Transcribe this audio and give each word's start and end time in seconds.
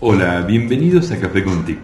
Hola, 0.00 0.40
bienvenidos 0.42 1.12
a 1.12 1.20
Café 1.20 1.44
con 1.44 1.64
TIC. 1.64 1.78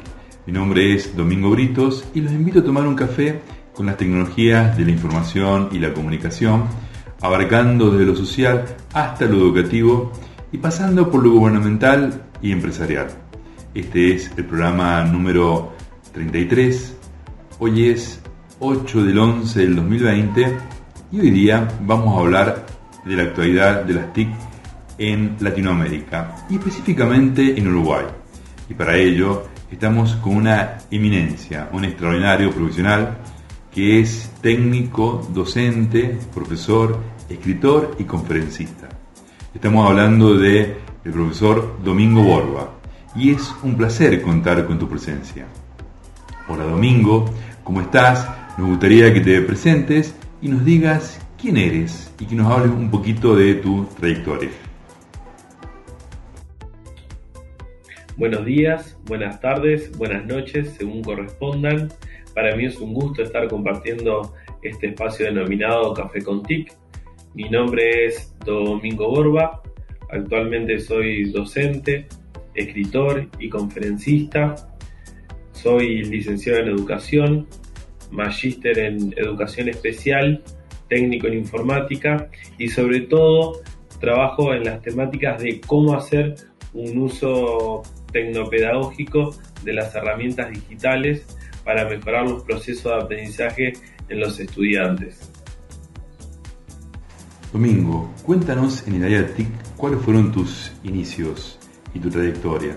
Mi 0.45 0.53
nombre 0.53 0.95
es 0.95 1.17
Domingo 1.17 1.49
Britos 1.51 2.05
y 2.13 2.21
los 2.21 2.33
invito 2.33 2.59
a 2.59 2.65
tomar 2.65 2.85
un 2.87 2.97
café 2.97 3.41
con 3.73 3.87
las 3.87 3.97
tecnologías 3.97 4.77
de 4.77 4.85
la 4.85 4.91
información 4.91 5.69
y 5.71 5.79
la 5.79 5.95
comunicación, 5.95 6.65
abarcando 7.21 7.93
desde 7.93 8.07
lo 8.07 8.17
social 8.17 8.65
hasta 8.93 9.27
lo 9.27 9.37
educativo 9.37 10.11
y 10.51 10.59
pasando 10.59 11.09
por 11.09 11.23
lo 11.23 11.31
gubernamental 11.31 12.25
y 12.43 12.51
empresarial. 12.51 13.07
Este 13.75 14.13
es 14.13 14.33
el 14.37 14.45
programa 14.45 15.05
número 15.05 15.73
33. 16.13 16.97
Hoy 17.61 17.91
es 17.91 18.21
8 18.59 19.05
del 19.05 19.19
11 19.19 19.61
del 19.61 19.77
2020 19.77 20.57
y 21.13 21.21
hoy 21.21 21.31
día 21.31 21.69
vamos 21.83 22.17
a 22.17 22.21
hablar 22.21 22.67
de 23.05 23.17
la 23.17 23.23
actualidad 23.23 23.85
de 23.85 23.95
las 23.95 24.13
TIC 24.13 24.50
en 25.01 25.37
Latinoamérica 25.41 26.47
y 26.51 26.57
específicamente 26.57 27.59
en 27.59 27.67
Uruguay. 27.69 28.05
Y 28.69 28.75
para 28.75 28.97
ello 28.97 29.47
estamos 29.73 30.15
con 30.17 30.37
una 30.37 30.77
eminencia, 30.91 31.71
un 31.73 31.87
extraordinario 31.87 32.51
profesional 32.51 33.17
que 33.73 34.01
es 34.01 34.31
técnico, 34.43 35.27
docente, 35.33 36.19
profesor, 36.35 37.01
escritor 37.29 37.97
y 37.99 38.05
conferencista. 38.05 38.89
Estamos 39.55 39.89
hablando 39.89 40.37
de 40.37 40.77
profesor 41.03 41.79
Domingo 41.83 42.23
Borba 42.23 42.71
y 43.17 43.31
es 43.31 43.55
un 43.63 43.77
placer 43.77 44.21
contar 44.21 44.67
con 44.67 44.79
tu 44.79 44.87
presencia. 44.87 45.47
Hola 46.47 46.65
Domingo, 46.65 47.25
¿cómo 47.65 47.81
estás? 47.81 48.29
Nos 48.59 48.69
gustaría 48.69 49.15
que 49.15 49.21
te 49.21 49.41
presentes 49.41 50.15
y 50.43 50.49
nos 50.49 50.63
digas 50.63 51.21
quién 51.41 51.57
eres 51.57 52.13
y 52.19 52.27
que 52.27 52.35
nos 52.35 52.53
hables 52.53 52.73
un 52.73 52.91
poquito 52.91 53.35
de 53.35 53.55
tu 53.55 53.87
trayectoria. 53.99 54.51
Buenos 58.17 58.45
días, 58.45 58.99
buenas 59.07 59.41
tardes, 59.41 59.97
buenas 59.97 60.27
noches, 60.27 60.75
según 60.77 61.03
correspondan. 61.03 61.89
Para 62.35 62.55
mí 62.55 62.67
es 62.67 62.79
un 62.79 62.93
gusto 62.93 63.23
estar 63.23 63.49
compartiendo 63.49 64.35
este 64.63 64.89
espacio 64.89 65.27
denominado 65.27 65.95
Café 65.95 66.23
con 66.23 66.43
TIC. 66.43 66.73
Mi 67.35 67.49
nombre 67.49 68.07
es 68.07 68.37
Domingo 68.45 69.09
Borba, 69.09 69.63
actualmente 70.11 70.81
soy 70.81 71.31
docente, 71.31 72.09
escritor 72.55 73.29
y 73.39 73.49
conferencista. 73.49 74.55
Soy 75.53 76.05
licenciado 76.05 76.59
en 76.59 76.69
educación, 76.69 77.47
magíster 78.11 78.79
en 78.81 79.15
educación 79.17 79.69
especial, 79.69 80.43
técnico 80.89 81.27
en 81.29 81.35
informática 81.35 82.29
y 82.59 82.69
sobre 82.69 83.03
todo 83.03 83.61
trabajo 83.99 84.53
en 84.53 84.65
las 84.65 84.83
temáticas 84.83 85.41
de 85.41 85.61
cómo 85.61 85.95
hacer 85.95 86.35
un 86.73 86.99
uso 86.99 87.83
tecnopedagógico 88.11 89.35
de 89.63 89.73
las 89.73 89.95
herramientas 89.95 90.51
digitales 90.51 91.25
para 91.65 91.89
mejorar 91.89 92.29
los 92.29 92.43
procesos 92.43 92.93
de 92.93 93.05
aprendizaje 93.05 93.73
en 94.09 94.21
los 94.21 94.39
estudiantes. 94.41 95.31
Domingo, 97.53 98.15
cuéntanos 98.25 98.87
en 98.87 98.95
el 98.95 99.05
área 99.05 99.35
TIC 99.35 99.49
cuáles 99.77 100.01
fueron 100.01 100.31
tus 100.31 100.73
inicios 100.85 101.59
y 101.95 101.99
tu 101.99 102.09
trayectoria. 102.09 102.77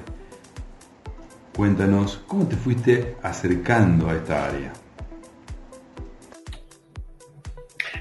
Cuéntanos 1.55 2.23
cómo 2.27 2.47
te 2.47 2.55
fuiste 2.55 3.15
acercando 3.21 4.09
a 4.09 4.15
esta 4.15 4.47
área. 4.47 4.73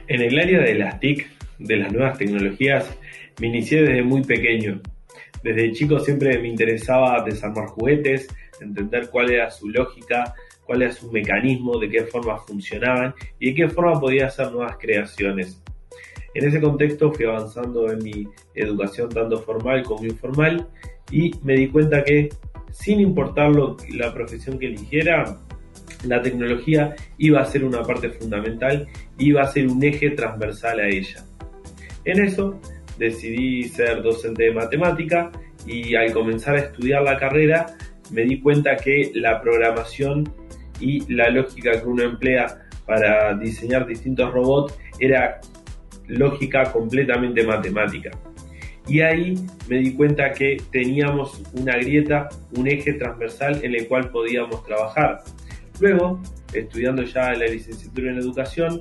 En 0.09 0.23
el 0.23 0.39
área 0.39 0.61
de 0.61 0.75
las 0.75 0.99
TIC, 0.99 1.31
de 1.59 1.77
las 1.77 1.93
nuevas 1.93 2.17
tecnologías, 2.17 2.87
me 3.41 3.49
inicié 3.49 3.83
desde 3.83 4.03
muy 4.03 4.23
pequeño 4.23 4.81
desde 5.43 5.73
chico 5.73 5.99
siempre 5.99 6.39
me 6.39 6.49
interesaba 6.49 7.23
desarmar 7.25 7.67
juguetes, 7.69 8.29
entender 8.61 9.09
cuál 9.11 9.31
era 9.31 9.51
su 9.51 9.69
lógica, 9.69 10.35
cuál 10.65 10.83
era 10.83 10.93
su 10.93 11.11
mecanismo, 11.11 11.79
de 11.79 11.89
qué 11.89 12.05
forma 12.05 12.39
funcionaban 12.39 13.15
y 13.39 13.51
de 13.51 13.55
qué 13.55 13.69
forma 13.69 14.01
podía 14.01 14.27
hacer 14.27 14.53
nuevas 14.53 14.77
creaciones. 14.79 15.63
En 16.35 16.49
ese 16.49 16.61
contexto 16.61 17.13
fui 17.13 17.27
avanzando 17.27 17.91
en 17.91 17.99
mi 17.99 18.27
educación 18.55 19.09
tanto 19.11 19.39
formal 19.41 19.83
como 19.83 20.05
informal 20.05 20.67
y 21.11 21.31
me 21.43 21.55
di 21.55 21.69
cuenta 21.69 22.03
que 22.03 22.31
sin 22.71 23.01
importar 23.01 23.53
la 23.91 24.15
profesión 24.15 24.59
que 24.59 24.67
eligiera, 24.67 25.39
la 26.05 26.23
tecnología 26.23 26.95
iba 27.19 27.41
a 27.41 27.45
ser 27.45 27.65
una 27.65 27.83
parte 27.83 28.09
fundamental, 28.11 28.89
iba 29.19 29.43
a 29.43 29.47
ser 29.47 29.69
un 29.69 29.83
eje 29.85 30.11
transversal 30.11 30.81
a 30.81 30.89
ella. 30.89 31.23
En 32.05 32.25
eso 32.25 32.59
decidí 32.99 33.65
ser 33.65 34.03
docente 34.03 34.45
de 34.45 34.53
matemática 34.53 35.31
y 35.67 35.95
al 35.95 36.13
comenzar 36.13 36.57
a 36.57 36.61
estudiar 36.61 37.03
la 37.03 37.19
carrera 37.19 37.67
me 38.11 38.23
di 38.25 38.41
cuenta 38.41 38.77
que 38.77 39.11
la 39.15 39.41
programación 39.41 40.33
y 40.81 41.13
la 41.13 41.31
lógica 41.31 41.81
que 41.81 41.87
uno 41.87 42.03
emplea 42.03 42.63
para 42.87 43.35
diseñar 43.35 43.87
distintos 43.87 44.33
robots 44.33 44.79
era 44.99 45.41
lógica 46.09 46.71
completamente 46.73 47.45
matemática. 47.45 48.11
Y 48.87 49.01
ahí 49.01 49.35
me 49.69 49.79
di 49.79 49.95
cuenta 49.95 50.33
que 50.33 50.61
teníamos 50.73 51.41
una 51.55 51.77
grieta, 51.77 52.29
un 52.57 52.67
eje 52.67 52.95
transversal 52.95 53.61
en 53.65 53.75
el 53.75 53.87
cual 53.87 54.11
podíamos 54.11 54.65
trabajar. 54.65 55.23
Luego, 55.81 56.21
estudiando 56.53 57.05
ya 57.05 57.33
la 57.33 57.47
licenciatura 57.47 58.11
en 58.11 58.19
educación, 58.19 58.81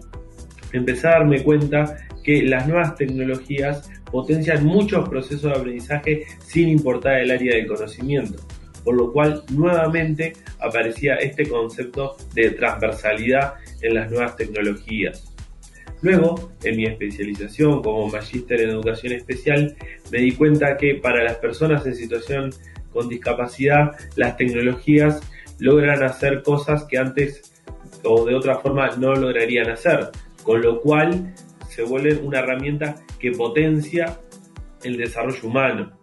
empecé 0.74 1.08
a 1.08 1.12
darme 1.12 1.44
cuenta 1.44 1.98
que 2.24 2.42
las 2.44 2.68
nuevas 2.68 2.96
tecnologías 2.96 3.90
potencian 4.12 4.66
muchos 4.66 5.08
procesos 5.08 5.44
de 5.44 5.60
aprendizaje 5.60 6.26
sin 6.40 6.70
importar 6.70 7.20
el 7.20 7.32
área 7.32 7.56
del 7.56 7.68
conocimiento, 7.68 8.42
por 8.84 8.96
lo 8.96 9.12
cual 9.12 9.44
nuevamente 9.52 10.34
aparecía 10.60 11.16
este 11.16 11.48
concepto 11.48 12.18
de 12.34 12.52
transversalidad 12.52 13.56
en 13.82 13.96
las 13.96 14.12
nuevas 14.12 14.36
tecnologías. 14.36 15.32
Luego, 16.02 16.52
en 16.64 16.78
mi 16.78 16.86
especialización 16.86 17.84
como 17.84 18.08
magíster 18.08 18.62
en 18.62 18.72
educación 18.72 19.14
especial, 19.14 19.76
me 20.12 20.20
di 20.20 20.32
cuenta 20.32 20.76
que 20.76 20.96
para 20.96 21.24
las 21.24 21.36
personas 21.36 21.86
en 21.86 21.96
situación 21.96 22.50
con 22.92 23.08
discapacidad, 23.08 23.92
las 24.16 24.36
tecnologías 24.36 25.22
logran 25.60 26.04
hacer 26.04 26.42
cosas 26.42 26.86
que 26.86 26.98
antes 26.98 27.54
o 28.04 28.26
de 28.26 28.36
otra 28.36 28.58
forma 28.58 28.90
no 28.98 29.14
lograrían 29.14 29.70
hacer, 29.70 30.10
con 30.44 30.62
lo 30.62 30.82
cual 30.82 31.34
se 31.72 31.84
vuelven 31.84 32.20
una 32.26 32.40
herramienta 32.40 32.96
que 33.18 33.32
potencia 33.32 34.20
el 34.84 34.98
desarrollo 34.98 35.48
humano. 35.48 35.98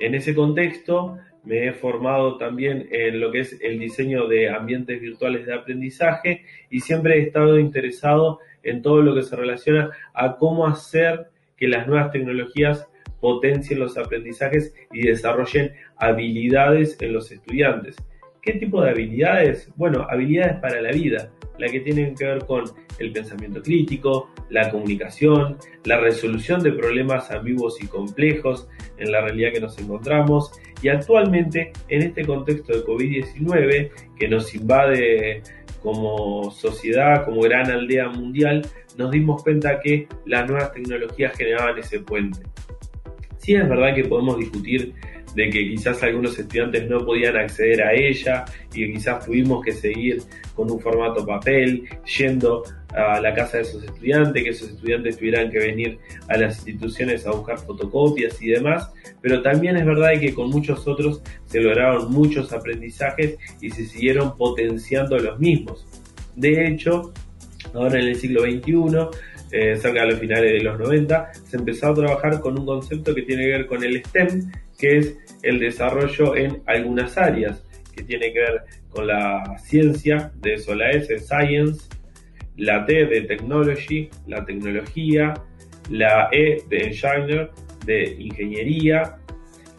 En 0.00 0.16
ese 0.16 0.34
contexto 0.34 1.16
me 1.44 1.68
he 1.68 1.72
formado 1.72 2.36
también 2.38 2.88
en 2.90 3.20
lo 3.20 3.30
que 3.30 3.40
es 3.40 3.56
el 3.62 3.78
diseño 3.78 4.26
de 4.26 4.50
ambientes 4.50 5.00
virtuales 5.00 5.46
de 5.46 5.54
aprendizaje 5.54 6.42
y 6.70 6.80
siempre 6.80 7.18
he 7.18 7.22
estado 7.22 7.60
interesado 7.60 8.40
en 8.64 8.82
todo 8.82 9.00
lo 9.00 9.14
que 9.14 9.22
se 9.22 9.36
relaciona 9.36 9.90
a 10.12 10.36
cómo 10.36 10.66
hacer 10.66 11.28
que 11.56 11.68
las 11.68 11.86
nuevas 11.86 12.10
tecnologías 12.10 12.88
potencien 13.20 13.78
los 13.78 13.96
aprendizajes 13.96 14.74
y 14.92 15.06
desarrollen 15.06 15.72
habilidades 15.98 17.00
en 17.00 17.12
los 17.12 17.30
estudiantes. 17.30 17.94
¿Qué 18.42 18.54
tipo 18.54 18.82
de 18.82 18.90
habilidades? 18.90 19.70
Bueno, 19.76 20.04
habilidades 20.10 20.56
para 20.56 20.82
la 20.82 20.90
vida, 20.90 21.30
la 21.60 21.68
que 21.68 21.80
tienen 21.80 22.14
que 22.14 22.24
ver 22.24 22.46
con 22.46 22.64
el 22.98 23.12
pensamiento 23.12 23.62
crítico, 23.62 24.30
la 24.48 24.70
comunicación, 24.70 25.58
la 25.84 26.00
resolución 26.00 26.62
de 26.62 26.72
problemas 26.72 27.30
ambiguos 27.30 27.82
y 27.82 27.86
complejos 27.86 28.66
en 28.98 29.12
la 29.12 29.20
realidad 29.20 29.52
que 29.52 29.60
nos 29.60 29.78
encontramos 29.78 30.52
y 30.82 30.88
actualmente 30.88 31.72
en 31.88 32.02
este 32.02 32.24
contexto 32.24 32.72
de 32.72 32.84
COVID-19 32.84 33.90
que 34.18 34.28
nos 34.28 34.54
invade 34.54 35.42
como 35.82 36.50
sociedad, 36.50 37.24
como 37.24 37.40
gran 37.42 37.70
aldea 37.70 38.08
mundial, 38.08 38.66
nos 38.96 39.10
dimos 39.10 39.42
cuenta 39.42 39.80
que 39.80 40.08
las 40.26 40.48
nuevas 40.48 40.72
tecnologías 40.72 41.36
generaban 41.36 41.78
ese 41.78 42.00
puente. 42.00 42.40
Sí 43.38 43.54
es 43.54 43.68
verdad 43.68 43.94
que 43.94 44.04
podemos 44.04 44.38
discutir 44.38 44.94
de 45.34 45.50
que 45.50 45.68
quizás 45.68 46.02
algunos 46.02 46.38
estudiantes 46.38 46.88
no 46.88 47.04
podían 47.04 47.36
acceder 47.36 47.82
a 47.82 47.92
ella 47.92 48.44
y 48.74 48.92
quizás 48.92 49.24
tuvimos 49.24 49.64
que 49.64 49.72
seguir 49.72 50.22
con 50.54 50.70
un 50.70 50.80
formato 50.80 51.24
papel, 51.24 51.88
yendo 52.18 52.64
a 52.94 53.20
la 53.20 53.32
casa 53.34 53.58
de 53.58 53.62
esos 53.62 53.84
estudiantes, 53.84 54.42
que 54.42 54.50
esos 54.50 54.70
estudiantes 54.70 55.16
tuvieran 55.16 55.50
que 55.50 55.58
venir 55.58 55.98
a 56.28 56.36
las 56.36 56.56
instituciones 56.58 57.26
a 57.26 57.30
buscar 57.30 57.58
fotocopias 57.58 58.40
y 58.42 58.48
demás, 58.48 58.90
pero 59.20 59.42
también 59.42 59.76
es 59.76 59.86
verdad 59.86 60.18
que 60.18 60.34
con 60.34 60.50
muchos 60.50 60.86
otros 60.88 61.22
se 61.46 61.60
lograron 61.60 62.10
muchos 62.10 62.52
aprendizajes 62.52 63.38
y 63.60 63.70
se 63.70 63.84
siguieron 63.84 64.36
potenciando 64.36 65.18
los 65.18 65.38
mismos. 65.38 65.86
De 66.34 66.66
hecho, 66.66 67.12
ahora 67.74 68.00
en 68.00 68.08
el 68.08 68.16
siglo 68.16 68.42
XXI, 68.42 69.18
eh, 69.52 69.76
cerca 69.76 70.02
de 70.02 70.08
los 70.08 70.20
finales 70.20 70.52
de 70.52 70.62
los 70.62 70.78
90, 70.78 71.32
se 71.32 71.56
empezó 71.56 71.88
a 71.88 71.94
trabajar 71.94 72.40
con 72.40 72.58
un 72.58 72.66
concepto 72.66 73.14
que 73.14 73.22
tiene 73.22 73.44
que 73.44 73.50
ver 73.50 73.66
con 73.66 73.82
el 73.82 74.02
STEM, 74.04 74.52
que 74.78 74.98
es 74.98 75.18
el 75.42 75.58
desarrollo 75.58 76.36
en 76.36 76.62
algunas 76.66 77.16
áreas, 77.18 77.62
que 77.94 78.02
tiene 78.02 78.32
que 78.32 78.40
ver 78.40 78.62
con 78.90 79.06
la 79.06 79.56
ciencia, 79.58 80.32
de 80.36 80.54
eso 80.54 80.74
la 80.74 80.90
S, 80.90 81.18
Science, 81.18 81.88
la 82.56 82.84
T 82.84 83.06
de 83.06 83.22
Technology, 83.22 84.08
la 84.26 84.44
tecnología, 84.44 85.34
la 85.88 86.28
E 86.32 86.62
de 86.68 86.84
Engineer, 86.84 87.50
de 87.84 88.16
ingeniería, 88.18 89.16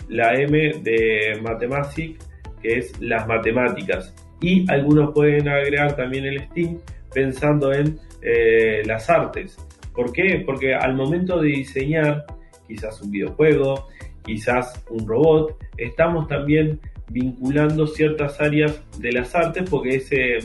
la 0.10 0.34
M 0.34 0.74
de 0.82 1.40
Mathematics, 1.42 2.28
que 2.62 2.80
es 2.80 3.00
las 3.00 3.28
matemáticas. 3.28 4.14
Y 4.42 4.70
algunos 4.72 5.14
pueden 5.14 5.48
agregar 5.48 5.96
también 5.96 6.26
el 6.26 6.42
STEAM 6.42 6.80
pensando 7.14 7.74
en 7.74 8.00
eh, 8.22 8.84
las 8.86 9.10
artes. 9.10 9.58
¿Por 9.94 10.12
qué? 10.12 10.44
Porque 10.46 10.74
al 10.74 10.96
momento 10.96 11.42
de 11.42 11.50
diseñar 11.50 12.26
quizás 12.68 13.02
un 13.02 13.12
videojuego, 13.12 13.88
quizás 14.24 14.84
un 14.90 15.08
robot, 15.08 15.58
estamos 15.78 16.28
también 16.28 16.80
vinculando 17.10 17.88
ciertas 17.88 18.40
áreas 18.40 18.82
de 19.00 19.12
las 19.12 19.36
artes 19.36 19.70
porque 19.70 19.96
ese 19.96 20.40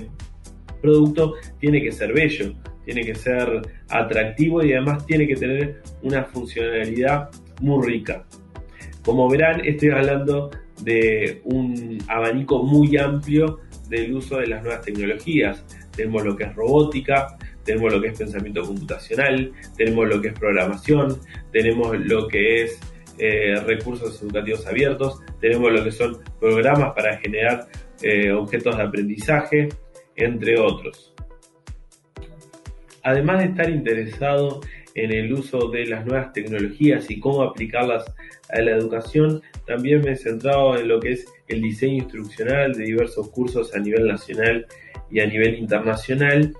producto 0.82 1.34
tiene 1.60 1.80
que 1.80 1.92
ser 1.92 2.12
bello, 2.12 2.54
tiene 2.84 3.02
que 3.02 3.14
ser 3.14 3.62
atractivo 3.88 4.64
y 4.64 4.72
además 4.72 5.06
tiene 5.06 5.26
que 5.26 5.36
tener 5.36 5.82
una 6.02 6.24
funcionalidad 6.24 7.30
muy 7.60 7.86
rica. 7.86 8.24
Como 9.04 9.28
verán, 9.28 9.64
estoy 9.64 9.90
hablando 9.90 10.50
de 10.82 11.40
un 11.44 11.98
abanico 12.08 12.62
muy 12.62 12.96
amplio 12.96 13.60
del 13.88 14.14
uso 14.14 14.38
de 14.38 14.48
las 14.48 14.62
nuevas 14.62 14.82
tecnologías. 14.82 15.64
Tenemos 15.96 16.24
lo 16.24 16.36
que 16.36 16.44
es 16.44 16.54
robótica, 16.54 17.36
tenemos 17.64 17.92
lo 17.92 18.00
que 18.00 18.08
es 18.08 18.18
pensamiento 18.18 18.62
computacional, 18.62 19.52
tenemos 19.76 20.08
lo 20.08 20.20
que 20.20 20.28
es 20.28 20.34
programación, 20.38 21.18
tenemos 21.52 21.98
lo 21.98 22.28
que 22.28 22.64
es 22.64 22.80
eh, 23.18 23.56
recursos 23.66 24.22
educativos 24.22 24.66
abiertos, 24.66 25.20
tenemos 25.40 25.72
lo 25.72 25.82
que 25.82 25.90
son 25.90 26.18
programas 26.38 26.92
para 26.94 27.16
generar 27.16 27.66
eh, 28.02 28.30
objetos 28.30 28.76
de 28.76 28.82
aprendizaje, 28.82 29.68
entre 30.14 30.60
otros. 30.60 31.14
Además 33.02 33.38
de 33.38 33.44
estar 33.46 33.70
interesado 33.70 34.60
en 34.94 35.12
el 35.12 35.32
uso 35.32 35.68
de 35.68 35.86
las 35.86 36.04
nuevas 36.04 36.32
tecnologías 36.32 37.10
y 37.10 37.20
cómo 37.20 37.42
aplicarlas 37.42 38.04
a 38.50 38.60
la 38.60 38.72
educación, 38.72 39.42
también 39.66 40.02
me 40.02 40.12
he 40.12 40.16
centrado 40.16 40.76
en 40.76 40.88
lo 40.88 41.00
que 41.00 41.12
es 41.12 41.26
el 41.48 41.62
diseño 41.62 41.94
instruccional 41.94 42.72
de 42.72 42.84
diversos 42.84 43.28
cursos 43.30 43.74
a 43.74 43.78
nivel 43.78 44.06
nacional 44.06 44.66
y 45.10 45.20
a 45.20 45.26
nivel 45.26 45.58
internacional 45.58 46.54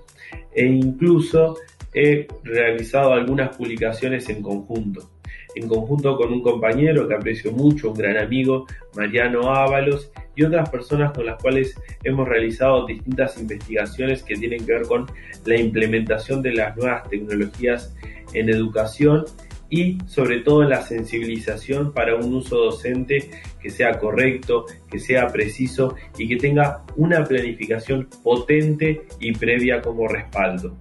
e 0.53 0.65
incluso 0.65 1.57
he 1.93 2.27
realizado 2.43 3.13
algunas 3.13 3.55
publicaciones 3.55 4.29
en 4.29 4.41
conjunto. 4.41 5.09
En 5.55 5.67
conjunto 5.67 6.15
con 6.17 6.31
un 6.31 6.43
compañero 6.43 7.07
que 7.07 7.15
aprecio 7.15 7.51
mucho, 7.51 7.89
un 7.89 7.97
gran 7.97 8.17
amigo, 8.17 8.67
Mariano 8.95 9.51
Ábalos, 9.51 10.11
y 10.35 10.43
otras 10.43 10.69
personas 10.69 11.13
con 11.13 11.25
las 11.25 11.41
cuales 11.41 11.75
hemos 12.03 12.27
realizado 12.27 12.85
distintas 12.85 13.39
investigaciones 13.39 14.21
que 14.21 14.35
tienen 14.35 14.63
que 14.65 14.73
ver 14.73 14.83
con 14.83 15.07
la 15.45 15.59
implementación 15.59 16.43
de 16.43 16.53
las 16.53 16.77
nuevas 16.77 17.09
tecnologías 17.09 17.95
en 18.33 18.49
educación 18.49 19.25
y 19.69 19.97
sobre 20.07 20.39
todo 20.39 20.63
en 20.63 20.69
la 20.69 20.81
sensibilización 20.81 21.91
para 21.91 22.15
un 22.15 22.33
uso 22.33 22.57
docente 22.57 23.29
que 23.61 23.69
sea 23.69 23.99
correcto, 23.99 24.65
que 24.89 24.99
sea 24.99 25.27
preciso 25.27 25.95
y 26.17 26.27
que 26.27 26.37
tenga 26.37 26.83
una 26.95 27.23
planificación 27.23 28.07
potente 28.23 29.03
y 29.19 29.33
previa 29.33 29.81
como 29.81 30.07
respaldo. 30.07 30.77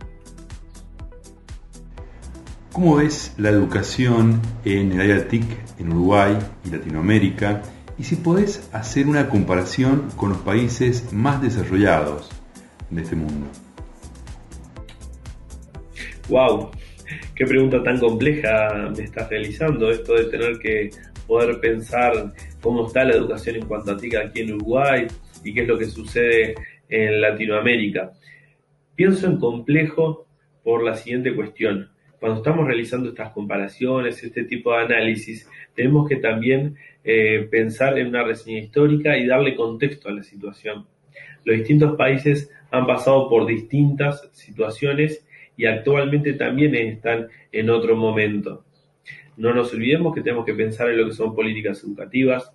¿Cómo 2.72 2.96
ves 2.96 3.32
la 3.38 3.48
educación 3.48 4.40
en 4.64 4.92
el 4.92 5.00
área 5.00 5.26
TIC 5.28 5.44
en 5.78 5.92
Uruguay 5.92 6.36
y 6.64 6.70
Latinoamérica? 6.70 7.62
Y 7.98 8.04
si 8.04 8.16
podés 8.16 8.68
hacer 8.72 9.06
una 9.06 9.30
comparación 9.30 10.10
con 10.16 10.28
los 10.28 10.38
países 10.38 11.10
más 11.10 11.40
desarrollados 11.40 12.28
de 12.90 13.00
este 13.00 13.16
mundo. 13.16 13.46
¡Wow! 16.28 16.70
Qué 17.36 17.44
pregunta 17.44 17.82
tan 17.82 18.00
compleja 18.00 18.90
me 18.96 19.04
estás 19.04 19.28
realizando, 19.28 19.90
esto 19.90 20.14
de 20.14 20.24
tener 20.24 20.58
que 20.58 20.90
poder 21.26 21.60
pensar 21.60 22.32
cómo 22.62 22.86
está 22.86 23.04
la 23.04 23.14
educación 23.14 23.56
en 23.56 23.66
cuanto 23.66 23.92
a 23.92 23.96
TIC 23.96 24.14
aquí 24.16 24.40
en 24.40 24.54
Uruguay 24.54 25.06
y 25.44 25.52
qué 25.52 25.62
es 25.62 25.68
lo 25.68 25.78
que 25.78 25.84
sucede 25.84 26.54
en 26.88 27.20
Latinoamérica. 27.20 28.12
Pienso 28.94 29.26
en 29.26 29.38
complejo 29.38 30.26
por 30.64 30.82
la 30.82 30.94
siguiente 30.94 31.34
cuestión. 31.34 31.90
Cuando 32.18 32.38
estamos 32.38 32.66
realizando 32.66 33.10
estas 33.10 33.32
comparaciones, 33.32 34.22
este 34.24 34.44
tipo 34.44 34.72
de 34.72 34.84
análisis, 34.84 35.46
tenemos 35.74 36.08
que 36.08 36.16
también 36.16 36.76
eh, 37.04 37.46
pensar 37.50 37.98
en 37.98 38.06
una 38.06 38.24
reseña 38.24 38.60
histórica 38.60 39.18
y 39.18 39.26
darle 39.26 39.54
contexto 39.54 40.08
a 40.08 40.12
la 40.12 40.22
situación. 40.22 40.86
Los 41.44 41.58
distintos 41.58 41.96
países 41.96 42.50
han 42.70 42.86
pasado 42.86 43.28
por 43.28 43.46
distintas 43.46 44.26
situaciones 44.32 45.25
y 45.56 45.66
actualmente 45.66 46.34
también 46.34 46.74
están 46.74 47.28
en 47.52 47.70
otro 47.70 47.96
momento. 47.96 48.64
No 49.36 49.52
nos 49.52 49.72
olvidemos 49.72 50.14
que 50.14 50.22
tenemos 50.22 50.44
que 50.44 50.54
pensar 50.54 50.90
en 50.90 50.98
lo 50.98 51.06
que 51.06 51.12
son 51.14 51.34
políticas 51.34 51.82
educativas, 51.84 52.52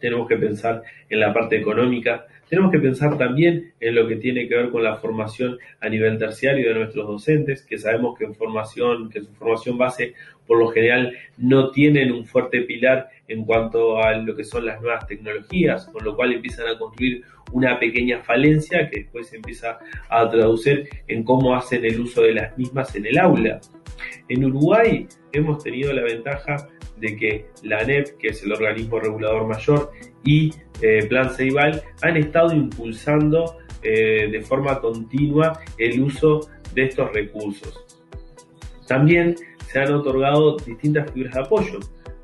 tenemos 0.00 0.28
que 0.28 0.36
pensar 0.36 0.82
en 1.08 1.20
la 1.20 1.32
parte 1.32 1.56
económica, 1.56 2.26
tenemos 2.54 2.70
que 2.70 2.78
pensar 2.78 3.18
también 3.18 3.72
en 3.80 3.96
lo 3.96 4.06
que 4.06 4.14
tiene 4.14 4.46
que 4.46 4.54
ver 4.54 4.70
con 4.70 4.84
la 4.84 4.94
formación 4.94 5.58
a 5.80 5.88
nivel 5.88 6.18
terciario 6.18 6.68
de 6.68 6.78
nuestros 6.78 7.04
docentes, 7.04 7.66
que 7.66 7.78
sabemos 7.78 8.16
que 8.16 8.26
en 8.26 8.34
formación, 8.36 9.10
que 9.10 9.22
su 9.22 9.32
formación 9.34 9.76
base 9.76 10.14
por 10.46 10.60
lo 10.60 10.68
general 10.68 11.12
no 11.36 11.72
tienen 11.72 12.12
un 12.12 12.24
fuerte 12.24 12.60
pilar 12.60 13.08
en 13.26 13.44
cuanto 13.44 13.98
a 13.98 14.12
lo 14.18 14.36
que 14.36 14.44
son 14.44 14.66
las 14.66 14.80
nuevas 14.80 15.04
tecnologías, 15.08 15.86
con 15.86 16.04
lo 16.04 16.14
cual 16.14 16.32
empiezan 16.32 16.68
a 16.68 16.78
construir 16.78 17.24
una 17.50 17.76
pequeña 17.80 18.20
falencia 18.20 18.88
que 18.88 19.00
después 19.00 19.26
se 19.26 19.36
empieza 19.36 19.80
a 20.08 20.30
traducir 20.30 20.88
en 21.08 21.24
cómo 21.24 21.56
hacen 21.56 21.84
el 21.84 21.98
uso 21.98 22.22
de 22.22 22.34
las 22.34 22.56
mismas 22.56 22.94
en 22.94 23.06
el 23.06 23.18
aula. 23.18 23.60
En 24.28 24.44
Uruguay 24.44 25.06
hemos 25.32 25.62
tenido 25.62 25.92
la 25.92 26.02
ventaja 26.02 26.68
de 26.96 27.16
que 27.16 27.46
la 27.62 27.78
ANEP, 27.78 28.18
que 28.18 28.28
es 28.28 28.42
el 28.42 28.52
organismo 28.52 29.00
regulador 29.00 29.46
mayor, 29.46 29.92
y 30.24 30.52
eh, 30.80 31.06
Plan 31.08 31.30
Ceibal 31.30 31.82
han 32.02 32.16
estado 32.16 32.52
impulsando 32.52 33.58
eh, 33.82 34.28
de 34.30 34.40
forma 34.42 34.80
continua 34.80 35.60
el 35.78 36.00
uso 36.00 36.48
de 36.74 36.84
estos 36.84 37.12
recursos. 37.12 37.84
También 38.86 39.36
se 39.66 39.80
han 39.80 39.92
otorgado 39.92 40.56
distintas 40.56 41.10
figuras 41.10 41.34
de 41.34 41.40
apoyo. 41.40 41.80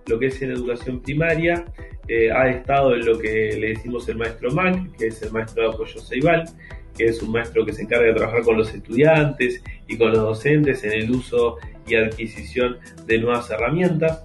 Lo 0.07 0.19
que 0.19 0.27
es 0.27 0.41
en 0.43 0.53
educación 0.53 1.00
primaria 1.00 1.65
eh, 2.09 2.31
ha 2.33 2.49
estado 2.49 2.95
en 2.95 3.05
lo 3.05 3.19
que 3.19 3.57
le 3.59 3.69
decimos 3.69 4.09
el 4.09 4.17
maestro 4.17 4.50
MAC, 4.50 4.97
que 4.97 5.09
es 5.09 5.23
el 5.23 5.33
maestro 5.33 5.62
de 5.62 5.69
apoyo 5.75 6.00
Ceibal, 6.00 6.45
que 6.97 7.07
es 7.07 7.23
un 7.23 7.33
maestro 7.33 7.65
que 7.65 7.73
se 7.73 7.83
encarga 7.83 8.07
de 8.07 8.15
trabajar 8.15 8.43
con 8.43 8.57
los 8.57 8.73
estudiantes 8.75 9.63
y 9.87 9.97
con 9.97 10.13
los 10.13 10.21
docentes 10.21 10.85
en 10.85 10.93
el 10.93 11.11
uso 11.11 11.57
y 11.87 11.97
adquisición 11.97 12.79
de 13.07 13.19
nuevas 13.19 13.51
herramientas. 13.51 14.25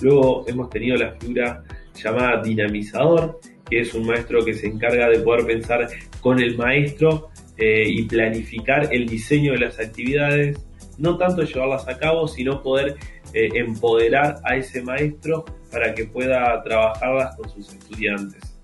Luego 0.00 0.44
hemos 0.48 0.70
tenido 0.70 0.96
la 0.96 1.12
figura 1.12 1.62
llamada 1.94 2.42
dinamizador, 2.42 3.40
que 3.68 3.80
es 3.80 3.94
un 3.94 4.06
maestro 4.06 4.44
que 4.44 4.54
se 4.54 4.66
encarga 4.66 5.08
de 5.08 5.20
poder 5.20 5.46
pensar 5.46 5.88
con 6.20 6.40
el 6.40 6.56
maestro 6.56 7.30
eh, 7.56 7.84
y 7.86 8.02
planificar 8.04 8.92
el 8.92 9.06
diseño 9.06 9.52
de 9.52 9.58
las 9.58 9.78
actividades, 9.78 10.58
no 10.98 11.16
tanto 11.16 11.42
llevarlas 11.42 11.88
a 11.88 11.98
cabo, 11.98 12.28
sino 12.28 12.62
poder 12.62 12.96
eh, 13.32 13.48
empoderar 13.54 14.36
a 14.44 14.56
ese 14.56 14.82
maestro 14.82 15.44
para 15.70 15.94
que 15.94 16.04
pueda 16.04 16.62
trabajarlas 16.62 17.36
con 17.36 17.48
sus 17.50 17.72
estudiantes. 17.72 18.55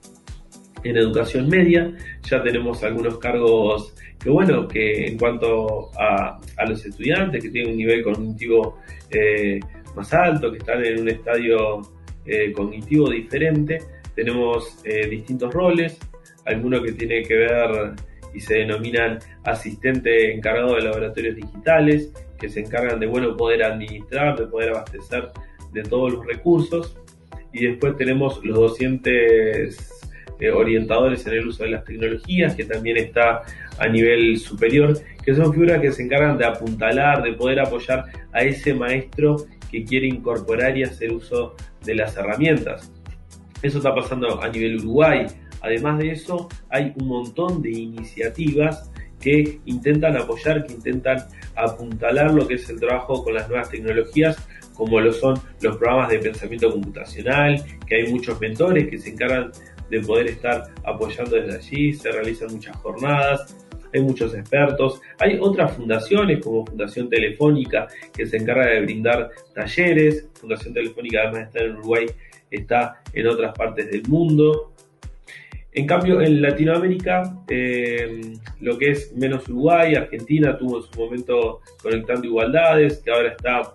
En 0.85 0.97
educación 0.97 1.49
media 1.49 1.93
ya 2.29 2.43
tenemos 2.43 2.83
algunos 2.83 3.19
cargos 3.19 3.95
que 4.23 4.31
bueno, 4.31 4.69
que 4.69 5.07
en 5.07 5.19
cuanto 5.19 5.91
a, 5.99 6.39
los 6.69 6.85
estudiantes 6.87 7.43
que 7.43 7.51
tienen 7.51 7.73
un 7.73 7.77
nivel 7.77 8.03
cognitivo 8.05 8.79
eh, 9.11 9.59
más 9.97 10.12
alto, 10.15 10.51
que 10.51 10.59
están 10.59 10.85
en 10.85 11.01
un 11.01 11.09
estadio 11.09 11.83
eh, 12.25 12.53
cognitivo 12.53 13.11
diferente, 13.11 13.79
tenemos 14.15 14.79
eh, 14.85 15.09
distintos 15.09 15.53
roles, 15.53 15.99
algunos 16.45 16.83
que 16.83 16.93
tiene 16.93 17.23
que 17.23 17.35
ver 17.35 17.95
y 18.33 18.41
se 18.41 18.55
denominan 18.55 19.19
asistente 19.45 20.33
encargado 20.33 20.77
de 20.77 20.83
laboratorios 20.83 21.37
digitales, 21.37 22.12
que 22.39 22.49
se 22.49 22.61
encargan 22.61 23.01
de 23.01 23.07
bueno 23.07 23.37
poder 23.37 23.65
administrar, 23.65 24.39
de 24.39 24.47
poder 24.47 24.71
abastecer 24.71 25.31
de 25.73 25.83
todos 25.83 26.12
los 26.12 26.27
recursos. 26.27 26.97
Y 27.53 27.67
después 27.67 27.97
tenemos 27.97 28.43
los 28.45 28.59
docentes 28.59 29.92
eh, 30.43 30.51
orientadores 30.51 31.25
en 31.29 31.35
el 31.35 31.47
uso 31.47 31.63
de 31.63 31.71
las 31.71 31.85
tecnologías, 31.85 32.57
que 32.57 32.65
también 32.65 32.97
está 32.97 33.43
a 33.79 33.87
nivel 33.87 34.37
superior, 34.39 34.99
que 35.25 35.37
son 35.37 35.53
figuras 35.53 35.81
que 35.81 35.93
se 35.93 36.03
encargan 36.03 36.37
de 36.37 36.45
apuntalar, 36.45 37.23
de 37.23 37.33
poder 37.35 37.61
apoyar 37.61 38.07
a 38.33 38.43
ese 38.43 38.75
maestro 38.75 39.37
que 39.71 39.85
quiere 39.85 40.09
incorporar 40.09 40.77
y 40.77 40.83
hacer 40.83 41.13
uso 41.13 41.55
de 41.85 41.95
las 41.95 42.17
herramientas. 42.17 42.93
Eso 43.63 43.79
está 43.79 43.95
pasando 43.95 44.43
a 44.43 44.49
nivel 44.49 44.81
Uruguay. 44.81 45.27
Además 45.61 46.01
de 46.01 46.11
eso, 46.11 46.49
hay 46.69 46.93
un 46.97 47.07
montón 47.07 47.63
de 47.63 47.71
iniciativas 47.71 48.91
que 49.21 49.61
intentan 49.67 50.17
apoyar, 50.17 50.67
que 50.67 50.73
intentan 50.73 51.19
apuntalar 51.55 52.35
lo 52.35 52.49
que 52.49 52.55
es 52.55 52.69
el 52.69 52.81
trabajo 52.81 53.23
con 53.23 53.35
las 53.35 53.49
nuevas 53.49 53.71
tecnologías, 53.71 54.37
como 54.75 55.01
lo 55.01 55.13
son 55.13 55.39
los 55.61 55.77
programas 55.77 56.11
de 56.11 56.19
pensamiento 56.19 56.73
computacional, 56.73 57.63
que 57.87 57.95
hay 57.95 58.13
muchos 58.13 58.41
mentores 58.41 58.89
que 58.89 58.99
se 58.99 59.11
encargan 59.11 59.53
de 59.93 60.01
poder 60.01 60.29
estar 60.29 60.65
apoyando 60.85 61.37
desde 61.37 61.59
allí, 61.59 61.93
se 61.93 62.11
realizan 62.11 62.51
muchas 62.51 62.75
jornadas, 62.77 63.55
hay 63.93 64.01
muchos 64.01 64.35
expertos, 64.35 65.03
hay 65.19 65.37
otras 65.39 65.77
fundaciones 65.77 66.43
como 66.43 66.65
Fundación 66.65 67.11
Telefónica 67.11 67.89
que 68.17 68.27
se 68.27 68.39
encarga 68.39 68.69
de 68.69 68.81
brindar 68.81 69.29
talleres, 69.55 70.31
Fundación 70.33 70.73
Telefónica 70.73 71.21
además 71.21 71.41
de 71.41 71.45
estar 71.45 71.63
en 71.63 71.77
Uruguay 71.77 72.07
está 72.51 73.03
en 73.13 73.27
otras 73.27 73.53
partes 73.55 73.91
del 73.91 74.03
mundo. 74.09 74.73
En 75.75 75.87
cambio, 75.87 76.23
en 76.23 76.41
Latinoamérica, 76.41 77.37
eh, 77.49 78.35
lo 78.61 78.79
que 78.79 78.93
es 78.93 79.13
menos 79.15 79.47
Uruguay, 79.49 79.95
Argentina 79.95 80.57
tuvo 80.57 80.79
en 80.79 80.83
su 80.85 80.99
momento 80.99 81.61
Conectando 81.83 82.27
Igualdades, 82.27 82.99
que 82.99 83.11
ahora 83.11 83.29
está 83.29 83.73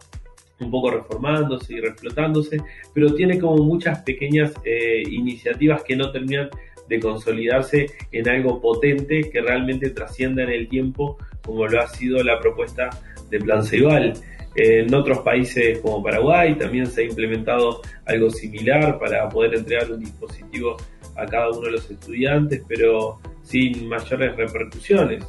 un 0.59 0.71
poco 0.71 0.91
reformándose 0.91 1.73
y 1.73 1.79
reflotándose, 1.79 2.57
pero 2.93 3.13
tiene 3.13 3.39
como 3.39 3.63
muchas 3.63 3.99
pequeñas 4.01 4.53
eh, 4.63 5.03
iniciativas 5.09 5.83
que 5.83 5.95
no 5.95 6.11
terminan 6.11 6.49
de 6.87 6.99
consolidarse 6.99 7.87
en 8.11 8.29
algo 8.29 8.61
potente 8.61 9.29
que 9.29 9.41
realmente 9.41 9.89
trascienda 9.89 10.43
en 10.43 10.49
el 10.49 10.67
tiempo, 10.67 11.17
como 11.43 11.67
lo 11.67 11.81
ha 11.81 11.87
sido 11.87 12.23
la 12.23 12.39
propuesta 12.39 12.89
de 13.29 13.39
Plan 13.39 13.63
Ceibal. 13.63 14.13
En 14.55 14.93
otros 14.95 15.19
países 15.19 15.79
como 15.79 16.01
Paraguay 16.01 16.55
también 16.55 16.87
se 16.87 17.01
ha 17.01 17.05
implementado 17.05 17.81
algo 18.05 18.29
similar 18.31 18.97
para 18.97 19.29
poder 19.29 19.55
entregar 19.55 19.91
un 19.91 19.99
dispositivo 19.99 20.77
a 21.15 21.25
cada 21.25 21.49
uno 21.49 21.61
de 21.61 21.71
los 21.71 21.91
estudiantes, 21.91 22.63
pero 22.67 23.19
sin 23.43 23.87
mayores 23.87 24.35
repercusiones. 24.35 25.23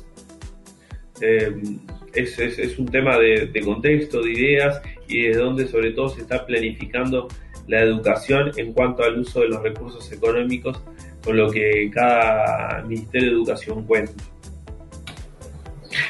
Eh, 1.20 1.52
es, 2.14 2.78
un 2.78 2.86
tema 2.86 3.18
de, 3.18 3.60
contexto, 3.64 4.22
de 4.22 4.32
ideas 4.32 4.80
y 5.08 5.22
de 5.22 5.36
donde 5.36 5.66
sobre 5.66 5.92
todo 5.92 6.10
se 6.10 6.22
está 6.22 6.44
planificando 6.46 7.28
la 7.66 7.80
educación 7.80 8.52
en 8.56 8.72
cuanto 8.72 9.02
al 9.02 9.18
uso 9.18 9.40
de 9.40 9.48
los 9.48 9.62
recursos 9.62 10.10
económicos 10.12 10.80
con 11.24 11.36
lo 11.36 11.50
que 11.50 11.90
cada 11.92 12.82
Ministerio 12.82 13.28
de 13.28 13.34
Educación 13.36 13.84
cuenta. 13.84 14.12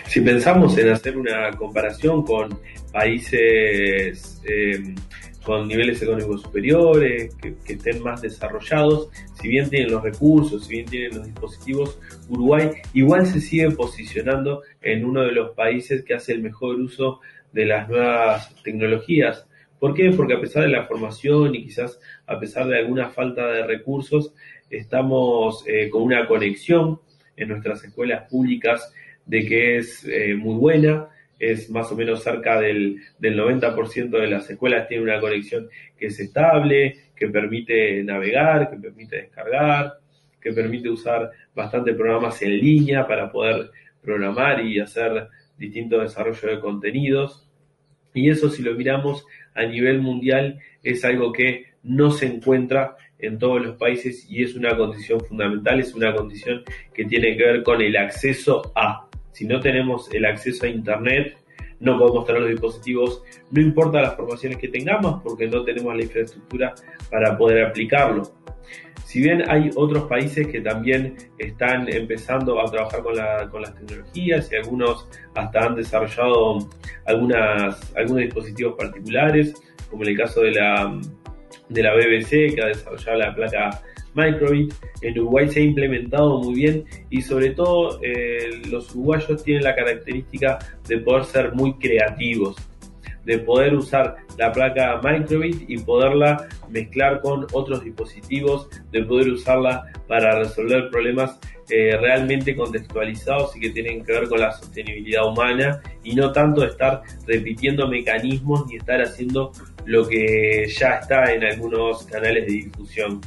Si 0.06 0.20
pensamos 0.20 0.76
en 0.78 0.90
hacer 0.90 1.16
una 1.16 1.50
comparación 1.52 2.22
con 2.24 2.58
países 2.92 4.40
eh, 4.48 4.94
con 5.48 5.66
niveles 5.66 6.02
económicos 6.02 6.42
superiores, 6.42 7.34
que, 7.36 7.56
estén 7.72 8.02
más 8.02 8.20
desarrollados, 8.20 9.08
si 9.40 9.48
bien 9.48 9.70
tienen 9.70 9.92
los 9.92 10.02
recursos, 10.02 10.66
si 10.66 10.74
bien 10.74 10.86
tienen 10.86 11.16
los 11.16 11.26
dispositivos, 11.26 11.98
Uruguay 12.28 12.70
igual 12.92 13.26
se 13.26 13.40
sigue 13.40 13.70
posicionando 13.70 14.62
en 14.82 15.04
uno 15.04 15.22
de 15.22 15.32
los 15.32 15.50
países 15.50 16.04
que 16.04 16.14
hace 16.14 16.32
el 16.32 16.42
mejor 16.42 16.76
uso 16.76 17.20
de 17.52 17.66
las 17.66 17.88
nuevas 17.88 18.54
tecnologías. 18.62 19.46
¿Por 19.78 19.94
qué? 19.94 20.10
Porque 20.10 20.34
a 20.34 20.40
pesar 20.40 20.64
de 20.64 20.70
la 20.70 20.86
formación 20.86 21.54
y 21.54 21.64
quizás 21.64 22.00
a 22.26 22.38
pesar 22.40 22.66
de 22.66 22.78
alguna 22.78 23.10
falta 23.10 23.46
de 23.46 23.64
recursos, 23.64 24.34
estamos 24.70 25.64
eh, 25.66 25.88
con 25.88 26.02
una 26.02 26.26
conexión 26.26 27.00
en 27.36 27.48
nuestras 27.48 27.84
escuelas 27.84 28.28
públicas 28.28 28.92
de 29.24 29.46
que 29.46 29.78
es 29.78 30.04
eh, 30.04 30.34
muy 30.34 30.56
buena, 30.56 31.08
es 31.38 31.70
más 31.70 31.92
o 31.92 31.96
menos 31.96 32.24
cerca 32.24 32.60
del, 32.60 32.96
del 33.18 33.38
90% 33.38 34.10
de 34.10 34.26
las 34.26 34.50
escuelas 34.50 34.88
tiene 34.88 35.04
una 35.04 35.20
conexión 35.20 35.68
que 35.96 36.06
es 36.06 36.18
estable, 36.18 36.96
que 37.18 37.28
permite 37.28 38.02
navegar, 38.04 38.70
que 38.70 38.76
permite 38.76 39.16
descargar, 39.16 39.94
que 40.40 40.52
permite 40.52 40.88
usar 40.88 41.30
bastantes 41.54 41.96
programas 41.96 42.40
en 42.42 42.58
línea 42.58 43.06
para 43.06 43.30
poder 43.30 43.70
programar 44.02 44.64
y 44.64 44.78
hacer 44.80 45.28
distintos 45.58 46.02
desarrollos 46.02 46.42
de 46.42 46.60
contenidos. 46.60 47.48
Y 48.14 48.30
eso 48.30 48.48
si 48.48 48.62
lo 48.62 48.74
miramos 48.74 49.26
a 49.54 49.64
nivel 49.64 50.00
mundial 50.00 50.58
es 50.82 51.04
algo 51.04 51.32
que 51.32 51.66
no 51.82 52.10
se 52.10 52.26
encuentra 52.26 52.96
en 53.18 53.38
todos 53.38 53.64
los 53.64 53.76
países 53.76 54.26
y 54.30 54.42
es 54.42 54.54
una 54.54 54.76
condición 54.76 55.20
fundamental, 55.20 55.80
es 55.80 55.94
una 55.94 56.14
condición 56.14 56.62
que 56.94 57.04
tiene 57.04 57.36
que 57.36 57.44
ver 57.44 57.62
con 57.62 57.82
el 57.82 57.96
acceso 57.96 58.72
a. 58.74 59.08
Si 59.32 59.46
no 59.46 59.60
tenemos 59.60 60.12
el 60.14 60.24
acceso 60.24 60.66
a 60.66 60.68
Internet, 60.68 61.36
no 61.80 61.98
podemos 61.98 62.24
tener 62.26 62.42
los 62.42 62.50
dispositivos, 62.50 63.22
no 63.50 63.60
importa 63.60 64.02
las 64.02 64.16
formaciones 64.16 64.58
que 64.58 64.68
tengamos, 64.68 65.22
porque 65.22 65.46
no 65.46 65.64
tenemos 65.64 65.94
la 65.96 66.02
infraestructura 66.02 66.74
para 67.10 67.36
poder 67.36 67.64
aplicarlo. 67.64 68.22
Si 69.04 69.22
bien 69.22 69.48
hay 69.48 69.70
otros 69.74 70.04
países 70.04 70.48
que 70.48 70.60
también 70.60 71.16
están 71.38 71.88
empezando 71.88 72.60
a 72.60 72.70
trabajar 72.70 73.02
con, 73.02 73.16
las 73.16 73.74
tecnologías 73.74 74.52
y 74.52 74.56
algunos 74.56 75.08
hasta 75.34 75.64
han 75.64 75.76
desarrollado 75.76 76.68
algunas, 77.06 77.96
algunos 77.96 78.24
dispositivos 78.24 78.74
particulares, 78.76 79.54
como 79.88 80.02
en 80.02 80.10
el 80.10 80.18
caso 80.18 80.42
de 80.42 80.50
la, 80.50 81.00
de 81.70 81.82
la 81.82 81.94
BBC, 81.94 82.54
que 82.54 82.62
ha 82.62 82.66
desarrollado 82.66 83.18
la 83.18 83.34
placa 83.34 83.82
Microbit. 84.18 84.74
En 85.02 85.18
Uruguay 85.18 85.48
se 85.48 85.60
ha 85.60 85.62
implementado 85.62 86.40
muy 86.42 86.54
bien 86.54 86.84
y 87.08 87.22
sobre 87.22 87.50
todo 87.50 88.00
eh, 88.02 88.62
los 88.68 88.94
uruguayos 88.94 89.42
tienen 89.44 89.62
la 89.62 89.74
característica 89.74 90.58
de 90.88 90.98
poder 90.98 91.24
ser 91.24 91.52
muy 91.52 91.74
creativos, 91.74 92.56
de 93.24 93.38
poder 93.38 93.74
usar 93.74 94.16
la 94.36 94.50
placa 94.52 95.00
Microbit 95.02 95.70
y 95.70 95.78
poderla 95.78 96.48
mezclar 96.68 97.20
con 97.20 97.46
otros 97.52 97.84
dispositivos, 97.84 98.68
de 98.90 99.04
poder 99.04 99.28
usarla 99.28 99.84
para 100.08 100.38
resolver 100.38 100.90
problemas 100.90 101.38
eh, 101.70 101.96
realmente 101.98 102.56
contextualizados 102.56 103.54
y 103.56 103.60
que 103.60 103.70
tienen 103.70 104.02
que 104.02 104.12
ver 104.12 104.28
con 104.28 104.40
la 104.40 104.52
sostenibilidad 104.52 105.26
humana 105.26 105.82
y 106.02 106.14
no 106.14 106.32
tanto 106.32 106.64
estar 106.64 107.02
repitiendo 107.26 107.86
mecanismos 107.86 108.66
ni 108.66 108.76
estar 108.76 109.02
haciendo 109.02 109.52
lo 109.84 110.08
que 110.08 110.66
ya 110.68 110.94
está 110.94 111.30
en 111.32 111.44
algunos 111.44 112.06
canales 112.06 112.46
de 112.46 112.52
difusión. 112.52 113.20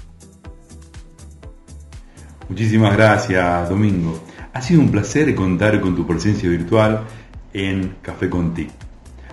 Muchísimas 2.51 2.95
gracias, 2.97 3.69
Domingo. 3.69 4.19
Ha 4.51 4.61
sido 4.61 4.81
un 4.81 4.91
placer 4.91 5.33
contar 5.35 5.79
con 5.79 5.95
tu 5.95 6.05
presencia 6.05 6.49
virtual 6.49 7.05
en 7.53 7.95
Café 8.01 8.29
con 8.29 8.53
TIC. 8.53 8.69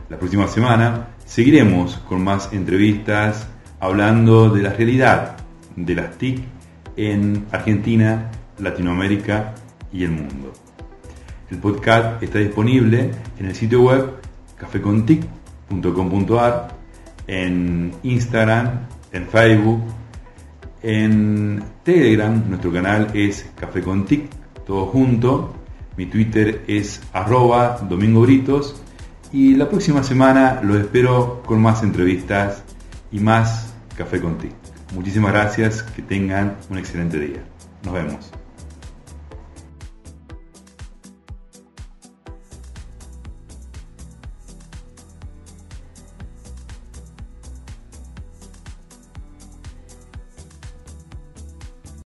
La 0.08 0.16
próxima 0.16 0.46
semana 0.46 1.08
seguiremos 1.26 1.96
con 2.08 2.22
más 2.22 2.52
entrevistas 2.52 3.48
hablando 3.80 4.50
de 4.50 4.62
la 4.62 4.72
realidad 4.72 5.36
de 5.74 5.96
las 5.96 6.16
TIC 6.16 6.44
en 6.96 7.46
Argentina, 7.50 8.30
Latinoamérica 8.60 9.56
y 9.92 10.04
el 10.04 10.12
mundo. 10.12 10.52
El 11.50 11.58
podcast 11.58 12.22
está 12.22 12.38
disponible 12.38 13.10
en 13.40 13.46
el 13.46 13.56
sitio 13.56 13.82
web 13.82 14.12
cafecontic.com.ar, 14.58 16.68
en 17.26 17.90
Instagram, 18.04 18.86
en 19.10 19.26
Facebook 19.26 19.82
en 20.88 21.62
Telegram, 21.84 22.42
nuestro 22.48 22.72
canal 22.72 23.08
es 23.12 23.50
Café 23.60 23.82
con 23.82 24.06
Tic, 24.06 24.30
todo 24.66 24.86
junto. 24.86 25.54
Mi 25.98 26.06
Twitter 26.06 26.64
es 26.66 27.02
arroba 27.12 27.78
Domingo 27.86 28.22
Britos. 28.22 28.80
Y 29.30 29.54
la 29.54 29.68
próxima 29.68 30.02
semana 30.02 30.62
los 30.62 30.78
espero 30.78 31.42
con 31.44 31.60
más 31.60 31.82
entrevistas 31.82 32.62
y 33.12 33.20
más 33.20 33.74
Café 33.98 34.18
con 34.18 34.38
Tic. 34.38 34.52
Muchísimas 34.94 35.32
gracias, 35.32 35.82
que 35.82 36.00
tengan 36.00 36.56
un 36.70 36.78
excelente 36.78 37.20
día. 37.20 37.44
Nos 37.84 37.92
vemos. 37.92 38.37